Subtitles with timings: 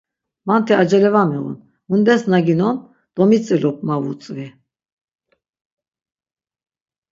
[0.49, 1.55] Manti acele va miğun,
[1.89, 2.77] mundes na ginon
[3.15, 4.47] domitzilup ma vutzvi.